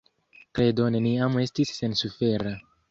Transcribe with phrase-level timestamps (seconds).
[0.59, 2.61] Kredo neniam estis sensufera.